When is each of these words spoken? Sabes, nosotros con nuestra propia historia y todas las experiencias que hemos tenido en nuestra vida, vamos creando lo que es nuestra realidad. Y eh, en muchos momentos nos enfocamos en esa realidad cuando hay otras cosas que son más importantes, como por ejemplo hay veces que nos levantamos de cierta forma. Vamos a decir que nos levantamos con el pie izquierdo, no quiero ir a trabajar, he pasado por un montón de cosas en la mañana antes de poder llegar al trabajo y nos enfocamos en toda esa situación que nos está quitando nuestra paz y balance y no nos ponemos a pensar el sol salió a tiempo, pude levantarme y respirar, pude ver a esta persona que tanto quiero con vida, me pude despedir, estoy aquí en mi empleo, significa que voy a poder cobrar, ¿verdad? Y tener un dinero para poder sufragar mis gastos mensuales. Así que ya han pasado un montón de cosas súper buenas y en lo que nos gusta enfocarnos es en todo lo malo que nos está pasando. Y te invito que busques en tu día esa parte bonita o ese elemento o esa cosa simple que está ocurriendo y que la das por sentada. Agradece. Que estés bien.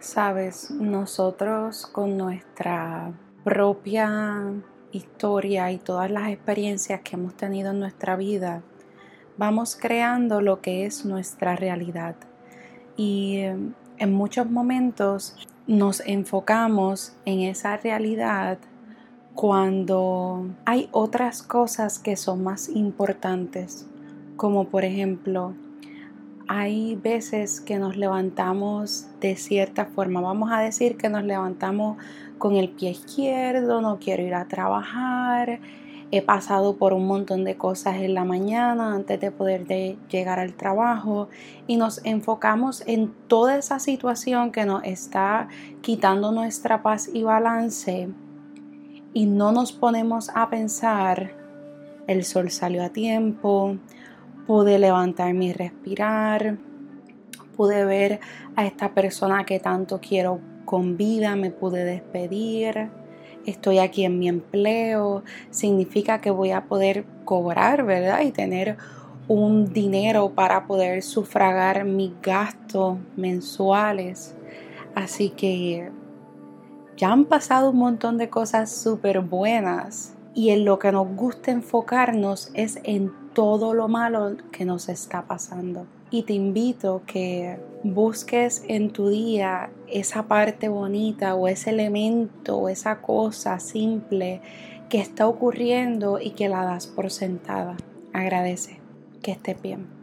Sabes, 0.00 0.70
nosotros 0.70 1.86
con 1.86 2.16
nuestra 2.16 3.12
propia 3.44 4.50
historia 4.92 5.70
y 5.72 5.78
todas 5.78 6.10
las 6.10 6.30
experiencias 6.30 7.02
que 7.02 7.16
hemos 7.16 7.36
tenido 7.36 7.72
en 7.72 7.80
nuestra 7.80 8.16
vida, 8.16 8.62
vamos 9.36 9.76
creando 9.78 10.40
lo 10.40 10.62
que 10.62 10.86
es 10.86 11.04
nuestra 11.04 11.54
realidad. 11.54 12.16
Y 12.96 13.40
eh, 13.40 13.56
en 13.98 14.12
muchos 14.14 14.50
momentos 14.50 15.36
nos 15.66 16.00
enfocamos 16.00 17.14
en 17.26 17.40
esa 17.40 17.76
realidad 17.76 18.56
cuando 19.34 20.46
hay 20.64 20.88
otras 20.92 21.42
cosas 21.42 21.98
que 21.98 22.16
son 22.16 22.42
más 22.42 22.70
importantes, 22.70 23.86
como 24.36 24.64
por 24.64 24.86
ejemplo 24.86 25.52
hay 26.52 26.96
veces 26.96 27.60
que 27.60 27.78
nos 27.78 27.96
levantamos 27.96 29.06
de 29.20 29.36
cierta 29.36 29.84
forma. 29.84 30.20
Vamos 30.20 30.50
a 30.50 30.58
decir 30.58 30.96
que 30.96 31.08
nos 31.08 31.22
levantamos 31.22 31.96
con 32.38 32.56
el 32.56 32.70
pie 32.70 32.90
izquierdo, 32.90 33.80
no 33.80 34.00
quiero 34.00 34.24
ir 34.24 34.34
a 34.34 34.48
trabajar, 34.48 35.60
he 36.10 36.22
pasado 36.22 36.74
por 36.74 36.92
un 36.92 37.06
montón 37.06 37.44
de 37.44 37.56
cosas 37.56 37.98
en 37.98 38.14
la 38.14 38.24
mañana 38.24 38.96
antes 38.96 39.20
de 39.20 39.30
poder 39.30 39.64
llegar 40.10 40.40
al 40.40 40.54
trabajo 40.54 41.28
y 41.68 41.76
nos 41.76 42.04
enfocamos 42.04 42.82
en 42.88 43.14
toda 43.28 43.56
esa 43.56 43.78
situación 43.78 44.50
que 44.50 44.64
nos 44.64 44.82
está 44.82 45.46
quitando 45.82 46.32
nuestra 46.32 46.82
paz 46.82 47.08
y 47.14 47.22
balance 47.22 48.08
y 49.14 49.26
no 49.26 49.52
nos 49.52 49.70
ponemos 49.70 50.30
a 50.34 50.50
pensar 50.50 51.30
el 52.08 52.24
sol 52.24 52.50
salió 52.50 52.82
a 52.82 52.88
tiempo, 52.88 53.76
pude 54.50 54.80
levantarme 54.80 55.44
y 55.44 55.52
respirar, 55.52 56.58
pude 57.56 57.84
ver 57.84 58.18
a 58.56 58.66
esta 58.66 58.94
persona 58.94 59.46
que 59.46 59.60
tanto 59.60 60.00
quiero 60.00 60.40
con 60.64 60.96
vida, 60.96 61.36
me 61.36 61.52
pude 61.52 61.84
despedir, 61.84 62.90
estoy 63.46 63.78
aquí 63.78 64.04
en 64.04 64.18
mi 64.18 64.28
empleo, 64.28 65.22
significa 65.50 66.20
que 66.20 66.32
voy 66.32 66.50
a 66.50 66.64
poder 66.64 67.04
cobrar, 67.24 67.84
¿verdad? 67.84 68.22
Y 68.22 68.32
tener 68.32 68.76
un 69.28 69.72
dinero 69.72 70.30
para 70.34 70.66
poder 70.66 71.04
sufragar 71.04 71.84
mis 71.84 72.10
gastos 72.20 72.98
mensuales. 73.14 74.34
Así 74.96 75.30
que 75.30 75.92
ya 76.96 77.12
han 77.12 77.24
pasado 77.24 77.70
un 77.70 77.76
montón 77.76 78.18
de 78.18 78.28
cosas 78.28 78.72
súper 78.72 79.20
buenas 79.20 80.16
y 80.34 80.50
en 80.50 80.64
lo 80.64 80.80
que 80.80 80.90
nos 80.90 81.06
gusta 81.14 81.52
enfocarnos 81.52 82.50
es 82.54 82.80
en 82.82 83.19
todo 83.32 83.74
lo 83.74 83.88
malo 83.88 84.36
que 84.52 84.64
nos 84.64 84.88
está 84.88 85.26
pasando. 85.26 85.86
Y 86.10 86.24
te 86.24 86.32
invito 86.32 87.02
que 87.06 87.58
busques 87.84 88.64
en 88.68 88.90
tu 88.90 89.08
día 89.08 89.70
esa 89.86 90.24
parte 90.24 90.68
bonita 90.68 91.34
o 91.34 91.48
ese 91.48 91.70
elemento 91.70 92.58
o 92.58 92.68
esa 92.68 93.00
cosa 93.00 93.60
simple 93.60 94.40
que 94.88 95.00
está 95.00 95.28
ocurriendo 95.28 96.18
y 96.20 96.30
que 96.30 96.48
la 96.48 96.64
das 96.64 96.86
por 96.86 97.10
sentada. 97.10 97.76
Agradece. 98.12 98.80
Que 99.22 99.32
estés 99.32 99.60
bien. 99.60 99.99